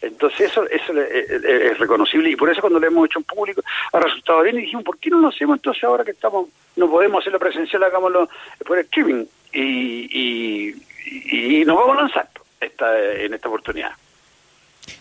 Entonces 0.00 0.50
eso, 0.50 0.68
eso 0.68 0.92
es, 1.00 1.30
es- 1.30 1.44
es 1.44 1.78
reconocible 1.78 2.28
y 2.30 2.36
por 2.36 2.50
eso 2.50 2.60
cuando 2.60 2.80
lo 2.80 2.86
hemos 2.88 3.06
hecho 3.06 3.20
en 3.20 3.24
público 3.24 3.62
ha 3.92 4.00
resultado 4.00 4.42
bien 4.42 4.56
y 4.58 4.62
dijimos, 4.62 4.84
¿por 4.84 4.98
qué 4.98 5.10
no 5.10 5.18
lo 5.18 5.28
hacemos 5.28 5.56
entonces 5.58 5.84
ahora 5.84 6.04
que 6.04 6.10
estamos, 6.10 6.48
no 6.74 6.90
podemos 6.90 7.20
hacerlo 7.20 7.38
presencial, 7.38 7.84
hagámoslo 7.84 8.28
por 8.66 8.78
streaming 8.80 9.24
y, 9.52 9.60
y, 9.62 10.74
y- 11.06 11.60
y 11.60 11.64
nos 11.64 11.76
vamos 11.76 11.98
a 11.98 12.00
lanzar 12.02 12.28
esta, 12.60 13.12
en 13.14 13.34
esta 13.34 13.48
oportunidad. 13.48 13.92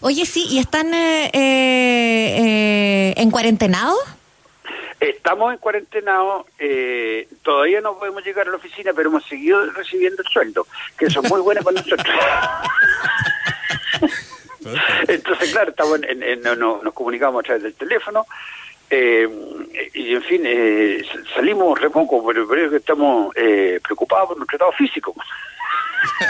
Oye, 0.02 0.26
sí, 0.26 0.46
¿y 0.50 0.60
están 0.60 0.94
eh, 0.94 1.26
eh, 1.26 1.32
eh, 1.34 3.14
en 3.18 3.30
cuarentenados? 3.32 4.00
Estamos 5.00 5.52
en 5.54 5.60
cuarentenado, 5.60 6.46
eh, 6.60 7.28
todavía 7.44 7.82
no 7.82 7.98
podemos 7.98 8.24
llegar 8.24 8.48
a 8.48 8.52
la 8.52 8.58
oficina, 8.58 8.92
pero 8.96 9.10
hemos 9.10 9.26
seguido 9.26 9.64
recibiendo 9.72 10.22
el 10.22 10.28
sueldo, 10.28 10.68
que 10.98 11.06
eso 11.06 11.22
es 11.24 11.30
muy 11.32 11.42
bueno 11.42 11.62
para 11.64 11.82
nosotros. 11.82 12.16
Entonces, 15.08 15.52
claro, 15.52 15.72
estamos 15.72 16.04
en, 16.04 16.22
en- 16.24 16.46
en- 16.48 16.60
no- 16.60 16.82
nos 16.84 16.94
comunicamos 16.94 17.40
a 17.40 17.44
través 17.44 17.64
del 17.64 17.74
teléfono 17.74 18.26
Eh, 18.94 19.26
y 19.94 20.14
en 20.16 20.22
fin, 20.24 20.42
eh, 20.46 21.02
salimos 21.34 21.80
re 21.80 21.90
poco, 21.90 22.22
pero, 22.28 22.46
pero 22.46 22.66
es 22.66 22.72
que 22.72 22.76
estamos 22.78 23.34
eh, 23.38 23.80
preocupados 23.82 24.28
por 24.28 24.38
nuestro 24.38 24.58
estado 24.58 24.72
físico. 24.74 25.16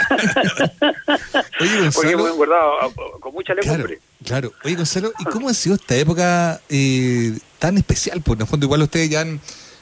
Oye, 1.62 1.70
Porque 1.70 1.82
Gonzalo, 1.84 2.10
hemos 2.18 2.30
engordado 2.32 2.72
con 3.20 3.32
mucha 3.34 3.54
claro, 3.54 3.70
legumbre. 3.78 4.00
claro. 4.24 4.52
Oye, 4.64 4.74
Gonzalo, 4.76 5.12
¿y 5.18 5.24
cómo 5.24 5.48
ha 5.48 5.54
sido 5.54 5.74
esta 5.76 5.96
época 5.96 6.60
eh, 6.68 7.38
tan 7.58 7.78
especial? 7.78 8.20
Pues 8.22 8.36
en 8.36 8.42
el 8.42 8.46
fondo 8.48 8.66
igual 8.66 8.82
ustedes 8.82 9.08
ya 9.10 9.20
han, 9.20 9.40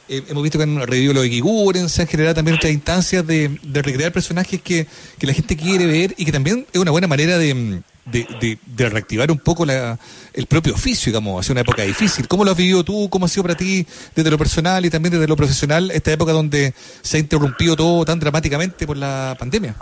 eh, 0.09 0.23
hemos 0.29 0.43
visto 0.43 0.59
que 0.59 0.65
han 0.65 0.81
revivido 0.87 1.13
lo 1.15 1.23
de 1.23 1.29
Giguren, 1.31 1.89
se 1.89 2.03
han 2.03 2.09
generado 2.09 2.35
también 2.35 2.57
otras 2.57 2.73
instancias 2.73 3.27
de, 3.27 3.59
de 3.63 3.83
recrear 3.83 4.13
personajes 4.13 4.61
que, 4.63 4.87
que 5.19 5.27
la 5.27 5.33
gente 5.33 5.57
quiere 5.57 5.87
ver 5.87 6.15
y 6.17 6.25
que 6.25 6.33
también 6.33 6.67
es 6.73 6.81
una 6.81 6.91
buena 6.91 7.07
manera 7.07 7.39
de, 7.39 7.83
de, 8.07 8.27
de- 8.41 8.59
de 8.67 8.89
reactivar 8.89 9.31
un 9.31 9.39
poco 9.39 9.65
la, 9.67 9.99
el 10.33 10.47
propio 10.47 10.75
oficio, 10.75 11.11
digamos, 11.11 11.39
ha 11.39 11.43
sido 11.43 11.53
una 11.53 11.61
época 11.61 11.83
difícil. 11.83 12.27
¿Cómo 12.27 12.45
lo 12.45 12.51
has 12.51 12.57
vivido 12.57 12.83
tú? 12.83 13.09
¿Cómo 13.11 13.27
ha 13.27 13.29
sido 13.29 13.43
para 13.45 13.57
ti 13.57 13.87
desde 14.17 14.31
lo 14.31 14.39
personal 14.39 14.85
y 14.85 14.91
también 14.91 15.13
desde 15.13 15.29
lo 15.29 15.37
profesional 15.37 15.91
esta 15.91 16.11
época 16.13 16.33
donde 16.33 16.75
se 17.03 17.17
ha 17.19 17.21
interrumpido 17.21 17.77
todo 17.77 18.05
tan 18.05 18.19
dramáticamente 18.19 18.87
por 18.87 18.97
la 18.97 19.37
pandemia? 19.39 19.77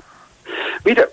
Mira, 0.85 1.09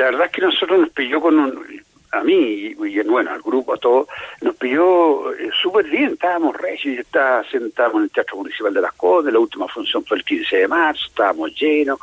la 0.00 0.06
verdad 0.06 0.26
es 0.26 0.32
que 0.32 0.40
nosotros 0.42 0.80
nos 0.80 0.90
pilló 0.90 1.20
con 1.20 1.38
un... 1.38 1.82
A 2.12 2.24
mí 2.24 2.34
y, 2.34 2.74
bueno, 3.04 3.30
al 3.30 3.40
grupo, 3.40 3.72
a 3.74 3.76
todos, 3.76 4.08
nos 4.40 4.56
pilló 4.56 5.32
eh, 5.32 5.48
súper 5.62 5.84
bien, 5.88 6.14
estábamos 6.14 6.56
recios, 6.56 6.96
y 6.96 6.98
está- 6.98 7.44
sentábamos 7.48 7.98
en 7.98 8.02
el 8.04 8.10
Teatro 8.10 8.36
Municipal 8.38 8.74
de 8.74 8.80
Las 8.80 8.94
Condes, 8.94 9.32
la 9.32 9.38
última 9.38 9.68
función 9.68 10.04
fue 10.04 10.16
el 10.16 10.24
15 10.24 10.56
de 10.56 10.66
marzo, 10.66 11.06
estábamos 11.06 11.54
llenos, 11.54 12.00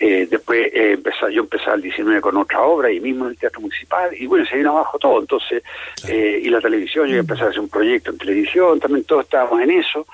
eh, 0.00 0.26
después 0.28 0.58
eh, 0.74 0.94
empezá- 0.94 1.30
yo 1.30 1.42
empezaba 1.42 1.76
el 1.76 1.82
19 1.82 2.20
con 2.20 2.36
otra 2.36 2.62
obra, 2.62 2.90
y 2.90 2.98
mismo 2.98 3.26
en 3.26 3.30
el 3.30 3.38
Teatro 3.38 3.60
Municipal, 3.60 4.10
y 4.18 4.26
bueno, 4.26 4.44
se 4.44 4.56
vino 4.56 4.70
abajo 4.70 4.98
todo, 4.98 5.20
entonces, 5.20 5.62
eh, 6.08 6.40
y 6.42 6.48
la 6.48 6.60
televisión, 6.60 7.06
yo 7.06 7.18
empecé 7.18 7.44
a 7.44 7.46
hacer 7.46 7.60
un 7.60 7.68
proyecto 7.68 8.10
en 8.10 8.18
televisión, 8.18 8.80
también 8.80 9.04
todos 9.04 9.22
estábamos 9.22 9.60
en 9.62 9.70
eso, 9.70 10.04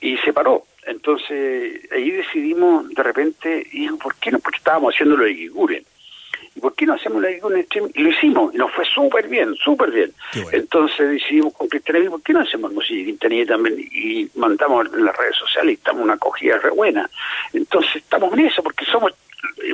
y 0.00 0.16
se 0.18 0.32
paró. 0.32 0.62
Entonces, 0.86 1.88
ahí 1.90 2.10
decidimos 2.12 2.88
de 2.90 3.02
repente, 3.02 3.66
y 3.72 3.88
¿por 3.94 4.14
qué 4.14 4.30
no? 4.30 4.38
Porque 4.38 4.58
estábamos 4.58 4.94
haciendo 4.94 5.16
lo 5.16 5.24
de 5.24 5.34
Giguren. 5.34 5.84
¿Y 6.60 6.62
por 6.62 6.74
qué 6.74 6.84
no 6.84 6.92
hacemos 6.92 7.22
lo 7.22 7.28
de 7.28 7.34
Giguren 7.36 7.64
stream? 7.64 7.88
Y 7.94 8.02
lo 8.02 8.10
hicimos, 8.10 8.54
y 8.54 8.58
nos 8.58 8.70
fue 8.72 8.84
súper 8.84 9.26
bien, 9.28 9.54
súper 9.56 9.90
bien. 9.90 10.12
Bueno. 10.34 10.50
Entonces 10.52 11.08
decidimos 11.08 11.54
con 11.54 11.68
Cristianismo, 11.68 12.10
¿por 12.18 12.22
qué 12.22 12.34
no 12.34 12.40
hacemos 12.40 12.70
música 12.72 13.02
Quintanilla 13.06 13.46
también? 13.46 13.76
Y 13.90 14.28
mandamos 14.34 14.86
en 14.92 15.04
las 15.06 15.16
redes 15.16 15.36
sociales 15.36 15.70
y 15.72 15.74
estamos 15.76 16.02
una 16.04 16.12
acogida 16.14 16.58
re 16.58 16.68
buena. 16.70 17.08
Entonces 17.54 17.96
estamos 17.96 18.32
en 18.34 18.40
eso, 18.40 18.62
porque 18.62 18.84
somos 18.84 19.12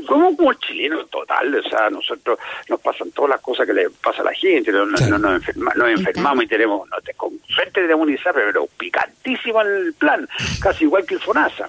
como 0.06 0.36
como 0.36 0.52
chilenos 0.54 1.10
total, 1.10 1.52
o 1.56 1.62
sea, 1.68 1.90
nosotros 1.90 2.38
nos 2.68 2.80
pasan 2.80 3.10
todas 3.10 3.30
las 3.30 3.40
cosas 3.40 3.66
que 3.66 3.72
le 3.72 3.90
pasa 3.90 4.22
a 4.22 4.26
la 4.26 4.32
gente, 4.32 4.70
no, 4.70 4.86
no- 4.86 4.96
Claro. 4.96 5.18
no 5.18 5.30
nos, 5.30 5.42
enferma- 5.42 5.74
nos 5.74 5.88
enfermamos 5.90 6.44
y 6.44 6.46
tenemos, 6.46 6.88
no 6.88 6.96
te, 7.00 7.14
con 7.14 7.32
suerte 7.48 7.84
de 7.84 7.92
inmunizar, 7.92 8.32
pero 8.32 8.66
picantísimo 8.78 9.60
el 9.62 9.92
plan, 9.94 10.28
casi 10.60 10.84
igual 10.84 11.04
que 11.04 11.14
el 11.14 11.20
FONASA. 11.20 11.68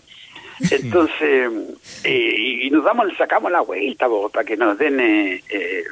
Entonces, 0.60 1.52
eh, 2.04 2.36
y, 2.38 2.68
y 2.68 2.70
nos 2.70 2.84
damos, 2.84 3.08
sacamos 3.18 3.52
la 3.52 3.62
vuelta 3.62 4.08
para 4.32 4.46
que 4.46 4.58
nos 4.58 4.78
den, 4.78 5.00
eh, 5.00 5.44
eh, 5.50 5.84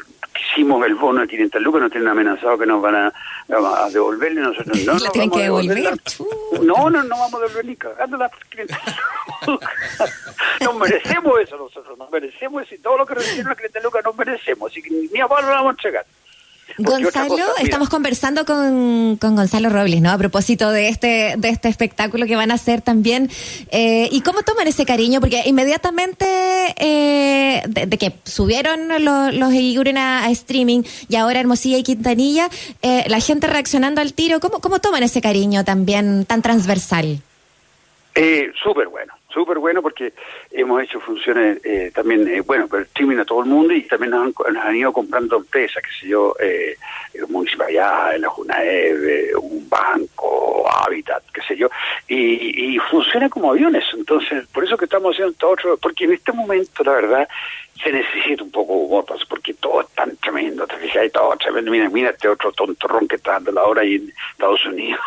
hicimos 0.52 0.86
el 0.86 0.96
bono 0.96 1.22
de 1.22 1.28
500 1.28 1.62
lucas, 1.62 1.82
nos 1.82 1.92
tienen 1.92 2.10
amenazado 2.10 2.58
que 2.58 2.66
nos 2.66 2.82
van 2.82 2.96
a, 2.96 3.14
a 3.50 3.90
devolverle, 3.92 4.42
nosotros 4.42 4.78
no 4.86 4.94
La 4.94 5.00
nos 5.00 5.12
tienen 5.12 5.32
que 5.32 5.44
devolver 5.44 5.78
no, 6.62 6.90
no, 6.90 7.04
no 7.04 7.10
vamos 7.10 7.34
a 7.36 7.40
devolver 7.40 7.66
ni 7.66 7.76
cagando 7.76 8.18
las 8.18 8.32
500 8.50 8.78
lucas. 9.48 9.70
Nos 10.62 10.76
merecemos 10.78 11.40
eso 11.42 11.58
nosotros, 11.58 11.98
nos 11.98 12.10
merecemos 12.10 12.64
eso 12.64 12.76
y 12.76 12.78
todo 12.80 12.98
lo 12.98 13.06
que 13.06 13.16
recibimos 13.16 13.50
las 13.50 13.58
500 13.58 13.84
lucas 13.84 14.06
nos 14.06 14.18
merecemos, 14.18 14.72
así 14.72 14.82
que 14.82 14.90
ni, 14.90 15.08
ni 15.08 15.20
a 15.20 15.28
palo 15.28 15.48
lo 15.48 15.54
vamos 15.54 15.68
a 15.68 15.72
entregar. 15.72 16.06
Gonzalo, 16.78 17.30
cosa, 17.30 17.62
estamos 17.62 17.90
conversando 17.90 18.46
con, 18.46 19.18
con 19.18 19.36
Gonzalo 19.36 19.70
Robles, 19.70 20.02
¿no? 20.02 20.12
A 20.12 20.18
propósito 20.18 20.72
de 20.72 20.90
este, 20.90 21.36
de 21.38 21.50
este 21.50 21.70
espectáculo 21.70 22.26
que 22.26 22.36
van 22.36 22.52
a 22.52 22.56
hacer 22.56 22.82
también. 22.82 23.30
Eh, 23.72 24.10
¿Y 24.12 24.22
cómo 24.22 24.44
toman 24.44 24.68
ese 24.68 24.86
cariño? 24.86 25.20
Porque 25.22 25.44
inmediatamente 25.46 26.26
eh, 26.78 27.64
de, 27.68 27.86
de 27.86 27.98
que 27.98 28.14
subieron 28.26 28.90
los, 29.04 29.34
los 29.34 29.54
a, 29.98 30.26
a 30.26 30.30
streaming 30.32 30.84
y 31.08 31.16
ahora 31.16 31.40
Hermosilla 31.40 31.78
y 31.78 31.84
Quintanilla, 31.84 32.50
eh, 32.82 33.06
la 33.08 33.20
gente 33.20 33.48
reaccionando 33.48 34.02
al 34.02 34.14
tiro, 34.14 34.40
¿cómo, 34.40 34.60
¿cómo 34.60 34.80
toman 34.80 35.04
ese 35.04 35.22
cariño 35.22 35.64
también 35.64 36.26
tan 36.26 36.42
transversal? 36.42 37.22
Eh, 38.16 38.52
súper 38.64 38.88
bueno, 38.88 39.14
súper 39.36 39.60
bueno 39.60 39.82
porque 39.82 40.14
hemos 40.50 40.82
hecho 40.82 41.02
funciones 41.02 41.60
eh, 41.66 41.92
también, 41.94 42.26
eh, 42.28 42.40
bueno, 42.40 42.68
pero 42.72 42.84
streaming 42.84 43.18
a 43.18 43.26
todo 43.26 43.42
el 43.42 43.48
mundo 43.48 43.74
y 43.74 43.82
también 43.84 44.12
nos 44.12 44.28
han, 44.28 44.54
nos 44.54 44.64
han 44.64 44.76
ido 44.76 44.94
comprando 44.94 45.36
empresas, 45.36 45.84
qué 45.84 45.92
sé 46.00 46.08
yo, 46.08 46.34
eh, 46.40 46.78
eh, 47.14 47.22
Municipalidad, 47.28 48.16
la 48.18 48.30
Junaev, 48.30 49.38
un 49.42 49.68
banco, 49.70 50.66
Habitat, 50.70 51.24
qué 51.34 51.42
sé 51.42 51.58
yo, 51.58 51.70
y, 52.08 52.76
y 52.76 52.80
funciona 52.80 53.30
como 53.30 53.52
aviones. 53.52 53.84
Entonces, 53.94 54.48
por 54.48 54.64
eso 54.64 54.78
que 54.78 54.86
estamos 54.86 55.14
haciendo 55.14 55.34
todo 55.34 55.52
otro, 55.52 55.78
porque 55.78 56.06
en 56.06 56.14
este 56.14 56.32
momento, 56.32 56.84
la 56.86 56.94
verdad, 56.94 57.28
se 57.84 57.92
necesita 57.92 58.42
un 58.42 58.52
poco 58.52 58.74
de 58.74 58.80
humor, 58.86 59.06
pues, 59.06 59.26
porque 59.26 59.54
todo 59.56 59.82
es 59.82 59.90
tan 59.90 60.16
tremendo, 60.18 60.66
te 60.66 60.78
fijas, 60.78 61.12
todo 61.12 61.36
tremendo. 61.36 61.72
Mira, 61.72 61.90
mira 61.90 62.10
este 62.12 62.30
otro 62.30 62.54
tontorrón 62.54 63.06
que 63.06 63.18
está 63.18 63.34
dando 63.34 63.52
la 63.52 63.64
hora 63.66 63.82
ahí 63.82 63.96
en 63.96 64.14
Estados 64.32 64.66
Unidos, 64.66 65.02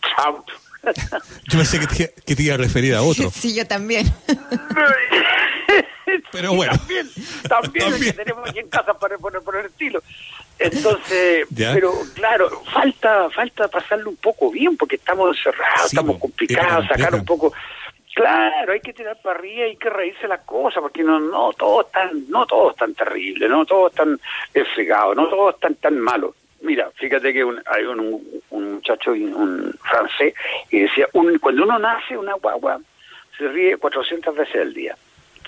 Trump. 0.00 0.46
Yo 1.50 1.58
pensé 1.58 1.80
que 1.80 1.86
te, 1.86 2.14
que 2.26 2.36
te 2.36 2.42
iba 2.42 2.54
a 2.54 2.58
referir 2.58 2.94
a 2.94 3.02
otro. 3.02 3.30
Sí, 3.30 3.54
yo 3.54 3.66
también. 3.66 4.06
Pero 6.30 6.54
bueno. 6.54 6.72
También, 6.76 7.06
también, 7.48 7.84
También. 7.90 8.12
que 8.16 8.24
tenemos 8.24 8.48
aquí 8.48 8.58
en 8.58 8.68
casa 8.68 8.94
para 8.94 9.16
poner 9.18 9.40
por 9.42 9.56
el 9.56 9.66
estilo. 9.66 10.02
Entonces, 10.58 11.46
Ya. 11.50 11.72
pero 11.72 11.92
claro, 12.14 12.62
falta 12.72 13.30
falta 13.30 13.68
pasarlo 13.68 14.10
un 14.10 14.16
poco 14.16 14.50
bien 14.50 14.76
porque 14.76 14.96
estamos 14.96 15.36
encerrados, 15.36 15.88
Sí, 15.90 15.96
estamos 15.96 16.18
complicados, 16.18 16.86
sacar 16.86 17.14
un 17.14 17.24
poco. 17.24 17.52
Claro, 18.14 18.72
hay 18.72 18.80
que 18.80 18.92
tirar 18.92 19.18
para 19.22 19.38
arriba, 19.38 19.64
hay 19.64 19.76
que 19.76 19.90
reírse 19.90 20.28
las 20.28 20.40
cosas 20.42 20.80
porque 20.82 21.02
no 21.02 21.18
no 21.18 21.52
todo 21.54 21.80
es 21.82 21.90
tan 21.90 22.28
no 22.28 22.46
todo 22.46 22.70
es 22.70 22.76
tan 22.76 22.94
terrible, 22.94 23.48
no 23.48 23.64
todo 23.66 23.88
es 23.88 23.94
tan 23.94 24.20
fregado, 24.74 25.14
no 25.14 25.26
todo 25.28 25.50
es 25.50 25.58
tan 25.58 25.74
tan 25.76 25.98
malo. 25.98 26.34
Mira, 26.60 26.90
fíjate 26.94 27.32
que 27.32 27.44
un- 27.44 27.60
hay 27.66 27.84
un, 27.84 28.00
un 28.00 28.42
muchacho, 28.84 29.12
un 29.12 29.74
francés, 29.82 30.34
que 30.68 30.82
decía, 30.82 31.06
un, 31.14 31.38
cuando 31.38 31.64
uno 31.64 31.78
nace, 31.78 32.16
una 32.16 32.34
guagua 32.34 32.78
se 33.38 33.48
ríe 33.48 33.76
400 33.78 34.36
veces 34.36 34.56
al 34.60 34.74
día. 34.74 34.94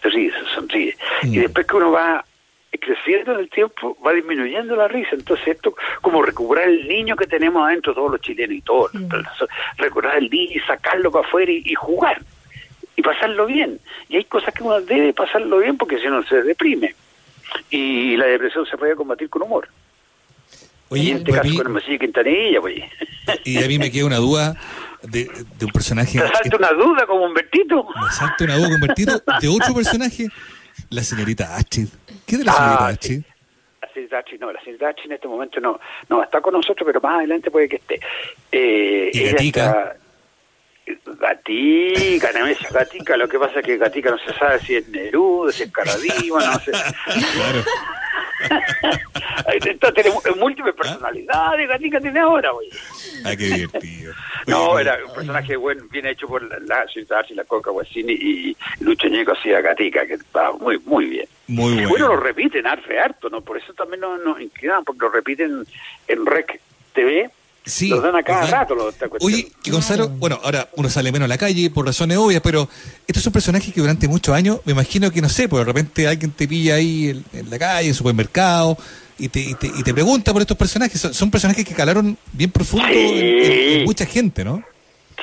Se 0.02 0.09
ríe, 0.09 0.31
se 0.33 0.45
sonríe. 0.55 0.97
Y 1.25 1.38
Mm. 1.38 1.43
después 1.43 1.66
que 1.66 1.76
uno 1.76 1.93
va 1.93 2.25
creciendo 2.81 3.33
en 3.33 3.40
el 3.40 3.49
tiempo, 3.49 3.97
va 4.05 4.12
disminuyendo 4.12 4.75
la 4.76 4.88
risa. 4.88 5.11
Entonces 5.12 5.49
esto 5.49 5.75
como 6.02 6.23
recuperar 6.23 6.69
el 6.69 6.88
niño 6.88 7.16
que 7.16 7.26
tenemos 7.26 7.66
adentro, 7.66 7.95
todos 7.95 8.11
los 8.11 8.21
chilenos 8.21 8.57
y 8.57 8.61
todos. 8.62 8.90
Recuperar 9.78 10.19
el 10.19 10.28
niño 10.31 10.52
y 10.55 10.61
sacarlo 10.61 11.11
para 11.11 11.26
afuera 11.26 11.50
y, 11.52 11.62
y 11.64 11.75
jugar. 11.75 12.21
Y 12.97 13.02
pasarlo 13.02 13.47
bien. 13.47 13.78
Y 14.09 14.16
hay 14.16 14.25
cosas 14.25 14.52
que 14.55 14.62
uno 14.62 14.81
debe 14.81 15.12
pasarlo 15.12 15.59
bien 15.59 15.76
porque 15.78 15.99
si 15.99 16.07
no 16.09 16.23
se 16.25 16.43
deprime. 16.43 16.95
Y 17.71 18.16
la 18.16 18.26
depresión 18.26 18.66
se 18.66 18.76
puede 18.76 18.95
combatir 18.97 19.28
con 19.31 19.43
humor. 19.43 19.69
Y 20.90 20.95
Oye, 20.95 21.11
en 21.12 21.16
este 21.19 21.33
a 21.33 21.35
caso 21.37 21.49
mí- 21.49 21.57
con 21.57 21.66
Hermosilla 21.66 21.99
Quintanilla, 21.99 22.61
pues. 22.61 22.83
y 23.45 23.62
a 23.62 23.66
mí 23.66 23.78
me 23.78 23.90
queda 23.90 24.07
una 24.07 24.16
duda 24.19 24.55
de, 25.02 25.31
de 25.59 25.64
un 25.64 25.73
personaje. 25.73 26.19
¿Te 26.19 26.28
salta 26.28 26.57
una 26.57 26.71
duda 26.73 27.07
como 27.07 27.25
Humbertito? 27.26 27.85
Me 27.85 28.11
salta 28.12 28.45
una 28.45 28.57
duda 28.57 28.69
convertido 28.71 29.23
de 29.40 29.49
otro 29.49 29.75
personaje, 29.75 30.28
la 30.90 31.02
señorita 31.02 31.57
Astrid. 31.57 31.88
¿Qué 32.26 32.37
de 32.37 32.45
la 32.45 32.52
señorita 32.52 32.85
Ah, 32.87 32.88
Astrid? 32.88 33.19
sí. 33.21 33.25
La 33.83 33.88
señorita 33.93 34.19
Achi, 34.19 34.38
no, 34.38 34.52
la 34.52 34.61
señorita 34.61 34.88
Achi 34.88 35.02
en 35.07 35.12
este 35.12 35.26
momento 35.28 35.59
no, 35.61 35.81
no 36.09 36.23
está 36.23 36.40
con 36.40 36.52
nosotros, 36.55 36.85
pero 36.87 37.00
más 37.00 37.19
adelante 37.19 37.50
puede 37.50 37.69
que 37.69 37.76
esté. 37.76 38.00
Eh, 38.52 39.11
¿Y 39.12 39.21
ella 39.21 39.37
está- 39.38 39.97
Gatica, 40.87 42.33
Nemesio 42.33 42.69
Gatica, 42.71 43.16
lo 43.16 43.28
que 43.28 43.38
pasa 43.38 43.61
es 43.61 43.66
que 43.66 43.76
Gatica 43.76 44.11
no 44.11 44.19
se 44.19 44.33
sabe 44.35 44.61
si 44.61 44.76
es 44.76 44.88
Neruda, 44.88 45.50
si 45.50 45.64
es 45.64 45.73
Caradima, 45.73 46.45
no 46.45 46.61
sé. 46.61 46.71
Claro. 46.71 47.64
Entonces 49.49 49.95
tenemos 49.95 50.23
múltiples 50.37 50.75
personalidades, 50.75 51.69
Gatica 51.69 52.00
tiene 52.00 52.21
ahora, 52.21 52.50
güey. 52.50 52.69
Ah, 53.25 53.35
qué 53.37 53.45
divertido. 53.45 54.12
No, 54.47 54.69
Oye, 54.69 54.83
era 54.83 55.05
un 55.05 55.12
personaje 55.12 55.57
bueno, 55.57 55.83
bien 55.90 56.07
hecho 56.07 56.28
por 56.28 56.40
la, 56.40 56.83
Achi, 56.83 57.35
la 57.35 57.43
Coca 57.43 57.73
Guasini 57.73 58.12
y 58.12 58.57
Lucho 58.78 59.09
Ñeco 59.09 59.33
hacía 59.33 59.61
Gatica, 59.61 60.07
que 60.07 60.14
estaba 60.14 60.52
muy, 60.52 60.78
muy 60.85 61.07
bien. 61.07 61.26
Muy 61.49 61.73
bueno. 61.73 61.88
Bueno, 61.88 62.09
lo 62.09 62.16
repiten 62.19 62.64
harto, 62.64 62.90
harto, 63.02 63.28
¿no? 63.28 63.40
Por 63.40 63.57
eso 63.57 63.75
también 63.75 64.02
nos, 64.02 64.21
nos 64.23 64.40
inclinan, 64.40 64.85
porque 64.85 65.00
lo 65.00 65.09
repiten 65.09 65.66
en 66.07 66.26
Rec 66.26 66.61
TV. 66.93 67.28
Sí, 67.66 67.88
los 67.88 68.00
dan 68.02 68.14
a 68.14 68.23
cada 68.23 68.46
rato 68.46 68.75
los, 68.76 68.94
esta 68.94 69.08
cuestión. 69.08 69.32
Oye, 69.35 69.49
y 69.64 69.70
Gonzalo, 69.70 70.08
bueno, 70.08 70.38
ahora 70.42 70.68
uno 70.76 70.88
sale 70.88 71.11
menos 71.11 71.26
a 71.26 71.28
la 71.28 71.37
calle 71.37 71.68
por 71.68 71.85
razones 71.85 72.16
obvias, 72.16 72.40
pero 72.40 72.68
estos 73.08 73.25
son 73.25 73.32
personajes 73.32 73.75
que 73.75 73.80
durante 73.80 74.06
muchos 74.06 74.35
años, 74.35 74.61
me 74.64 74.73
imagino 74.73 75.11
que 75.11 75.20
no 75.20 75.28
sé, 75.28 75.49
pues 75.49 75.61
de 75.62 75.64
repente 75.73 76.06
alguien 76.06 76.30
te 76.30 76.46
pilla 76.46 76.76
ahí 76.76 77.08
en, 77.08 77.25
en 77.32 77.50
la 77.50 77.58
calle, 77.58 77.87
en 77.87 77.88
el 77.90 77.94
supermercado, 77.96 78.78
y 79.18 79.28
te, 79.28 79.40
y 79.40 79.54
te, 79.54 79.66
y 79.66 79.82
te 79.82 79.92
pregunta 79.92 80.32
por 80.32 80.42
estos 80.42 80.56
personajes. 80.56 81.00
Son, 81.00 81.12
son 81.12 81.30
personajes 81.30 81.64
que 81.64 81.75
calaron 81.75 82.16
bien 82.32 82.50
profundo 82.52 82.87
Sí. 82.88 82.94
en, 82.99 83.16
en- 83.52 83.78
en 83.80 83.85
mucha 83.85 84.06
gente, 84.06 84.44
¿no? 84.44 84.62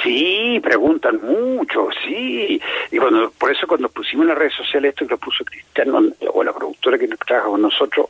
Sí, 0.02 0.60
preguntan 0.64 1.20
mucho, 1.22 1.88
sí. 2.06 2.60
Y 2.92 2.98
cuando, 2.98 3.30
por 3.32 3.52
eso 3.52 3.68
cuando 3.68 3.90
pusimos 3.90 4.24
en 4.24 4.30
las 4.30 4.38
redes 4.38 4.54
sociales 4.56 4.90
esto 4.90 5.06
que 5.06 5.12
lo 5.12 5.18
puso 5.20 5.44
Cristiano, 5.46 6.02
o 6.34 6.44
la 6.44 6.52
productora 6.54 6.98
que 6.98 7.08
trabaja 7.10 7.50
con 7.50 7.62
nosotros, 7.62 8.08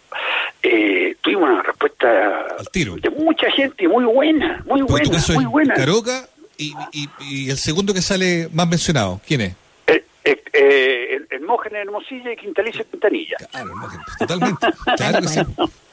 eh, 0.61 1.15
tuvimos 1.21 1.49
una 1.49 1.61
respuesta 1.61 2.45
Al 2.57 2.69
tiro. 2.69 2.95
de 2.95 3.09
mucha 3.09 3.51
gente 3.51 3.87
muy 3.87 4.05
buena, 4.05 4.63
muy 4.65 4.81
buena, 4.81 5.11
caso 5.11 5.33
muy 5.33 5.43
es 5.43 5.49
buena. 5.49 5.73
Caroca 5.73 6.27
y, 6.57 6.73
y- 6.93 7.09
y 7.19 7.49
el 7.49 7.57
segundo 7.57 7.93
que 7.93 8.01
sale 8.01 8.47
más 8.53 8.67
mencionado. 8.67 9.19
¿Quién 9.27 9.41
es? 9.41 9.55
Eh, 9.87 10.05
eh, 10.23 10.43
eh, 10.53 11.07
el- 11.15 11.27
Hermógenes 11.29 11.85
Hermosilla 11.85 12.31
y 12.31 12.37
Quintalicio 12.37 12.85
Quintanilla. 12.89 13.35
Claro, 13.51 13.69
Hermógenes, 13.71 14.05
totalmente. 14.19 14.67
Claro 14.97 15.21
que 15.21 15.27
sí. 15.27 15.39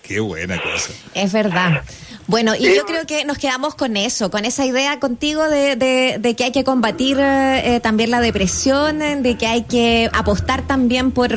Qué 0.03 0.21
buena 0.21 0.61
cosa. 0.61 0.93
Es 1.15 1.33
verdad. 1.33 1.83
Bueno, 2.31 2.55
y 2.55 2.65
Eh, 2.65 2.77
yo 2.77 2.87
creo 2.87 3.05
que 3.09 3.25
nos 3.25 3.39
quedamos 3.39 3.75
con 3.75 3.97
eso, 3.97 4.31
con 4.31 4.45
esa 4.45 4.65
idea 4.65 5.01
contigo 5.01 5.49
de, 5.49 5.75
de- 5.75 6.19
de 6.21 6.37
que 6.37 6.45
hay 6.45 6.53
que 6.53 6.63
combatir 6.63 7.17
eh, 7.21 7.81
también 7.83 8.13
la 8.13 8.21
depresión, 8.21 9.03
eh, 9.03 9.17
de 9.17 9.37
que 9.37 9.49
hay 9.49 9.63
que 9.65 10.09
apostar 10.13 10.65
también 10.65 11.11
por, 11.11 11.33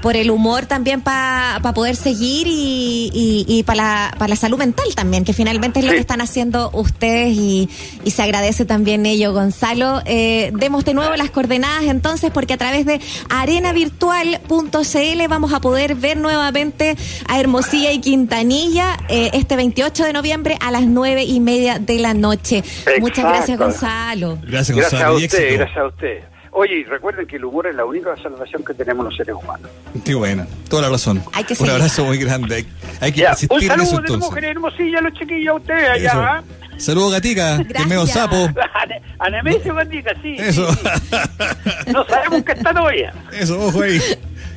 por 0.00 0.16
el 0.16 0.30
humor 0.30 0.64
también 0.64 1.02
para 1.02 1.60
poder 1.74 1.96
seguir 1.96 2.46
y, 2.46 3.10
y, 3.12 3.44
y 3.46 3.62
para 3.64 3.76
la, 3.76 4.14
pa 4.18 4.26
la 4.26 4.36
salud 4.36 4.56
mental 4.56 4.86
también, 4.94 5.22
que 5.26 5.34
finalmente 5.34 5.80
es 5.80 5.84
lo 5.84 5.90
Sí. 5.90 5.96
que 5.96 6.00
están 6.00 6.22
haciendo 6.22 6.70
ustedes 6.72 7.36
y, 7.36 7.68
y 8.02 8.10
se 8.10 8.22
agradece 8.22 8.64
también 8.64 9.04
ello, 9.04 9.34
Gonzalo. 9.34 10.00
Eh, 10.06 10.50
demos 10.54 10.86
de 10.86 10.94
nuevo 10.94 11.14
las 11.14 11.30
coordenadas 11.30 11.84
entonces, 11.84 12.30
porque 12.32 12.54
a 12.54 12.56
través 12.56 12.86
de 12.86 13.02
arenavirtual.cl 13.28 15.28
vamos 15.28 15.52
a 15.52 15.60
poder 15.60 15.94
ver 15.94 16.16
nuevamente 16.16 16.96
a 17.28 17.38
Hermosilla 17.38 17.92
y 17.92 17.98
Quintanilla 18.00 18.96
este 19.10 19.56
28 19.56 20.04
de 20.04 20.12
noviembre 20.14 20.21
a 20.60 20.70
las 20.70 20.82
nueve 20.82 21.24
y 21.24 21.40
media 21.40 21.78
de 21.78 21.98
la 21.98 22.14
noche. 22.14 22.62
Muchas 23.00 23.24
gracias, 23.24 23.58
Gonzalo. 23.58 24.38
Gracias, 24.42 24.76
Gracias 24.76 25.02
a 25.02 25.08
Gonzalo. 25.10 25.14
usted, 25.16 25.24
éxito. 25.38 25.54
gracias 25.58 25.78
a 25.78 25.86
usted. 25.86 26.20
Oye, 26.54 26.74
y 26.80 26.84
recuerden 26.84 27.26
que 27.26 27.36
el 27.36 27.44
humor 27.46 27.66
es 27.66 27.74
la 27.74 27.84
única 27.84 28.14
salvación 28.22 28.62
que 28.64 28.74
tenemos 28.74 29.04
los 29.06 29.16
seres 29.16 29.34
humanos. 29.34 29.70
Qué 30.04 30.14
buena. 30.14 30.46
Toda 30.68 30.82
la 30.82 30.88
razón. 30.90 31.22
Hay 31.32 31.44
que 31.44 31.54
Un 31.54 31.56
seguir. 31.56 31.72
abrazo 31.72 32.04
muy 32.04 32.18
grande. 32.18 32.54
Hay, 32.56 32.66
hay 33.00 33.12
que 33.12 33.20
Ya, 33.22 33.30
insistir 33.30 33.56
un 33.58 33.66
saludo 33.66 33.90
de 33.90 33.96
entonces. 33.96 34.12
Hermógenes 34.14 34.50
Hermosilla, 34.50 35.00
los 35.00 35.12
chiquillos, 35.14 35.48
a 35.48 35.54
ustedes 35.56 35.88
allá. 35.90 36.08
Eso. 36.10 36.20
¿ah? 36.20 36.42
Saludos, 36.76 37.12
gatica. 37.12 37.56
Que 37.66 37.72
es 37.78 37.86
medio 37.86 38.04
Gracias. 38.04 38.18
sapo. 38.18 38.48
A 39.18 39.30
Nemesio 39.30 39.74
Bandica, 39.74 40.12
sí. 40.22 40.36
Eso. 40.38 40.70
sí, 40.74 40.80
sí. 40.82 41.92
No 41.92 42.04
sabemos 42.06 42.42
qué 42.44 42.52
está 42.52 42.72
todavía. 42.74 43.14
Eso, 43.32 43.58
ojo 43.58 43.82
ahí. 43.82 44.00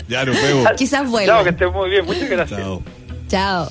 Ya 0.10 0.26
nos 0.26 0.36
vemos. 0.42 0.68
Quizás 0.78 1.02
Chao, 1.02 1.10
vuelva. 1.12 1.44
que 1.44 1.50
estén 1.50 1.72
muy 1.72 1.90
bien. 1.90 2.06
Muchas 2.06 2.30
gracias. 2.30 2.60
Chao. 2.60 2.84
Chao. 3.30 3.70